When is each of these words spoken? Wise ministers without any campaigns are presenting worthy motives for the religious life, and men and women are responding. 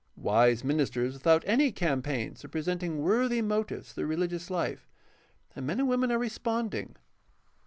Wise 0.17 0.63
ministers 0.63 1.13
without 1.13 1.43
any 1.45 1.71
campaigns 1.71 2.43
are 2.43 2.47
presenting 2.47 3.03
worthy 3.03 3.39
motives 3.39 3.89
for 3.89 3.99
the 3.99 4.07
religious 4.07 4.49
life, 4.49 4.89
and 5.55 5.67
men 5.67 5.77
and 5.79 5.87
women 5.87 6.11
are 6.11 6.17
responding. 6.17 6.95